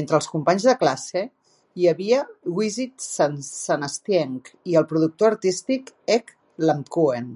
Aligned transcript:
Entre 0.00 0.14
els 0.18 0.26
companys 0.34 0.64
de 0.68 0.74
classe 0.82 1.22
hi 1.82 1.90
havia 1.92 2.20
Wisit 2.60 3.04
Sasanatieng 3.08 4.40
i 4.72 4.80
el 4.82 4.88
productor 4.94 5.34
artístic 5.34 5.94
Ek 6.18 6.34
Iemchuen. 6.68 7.30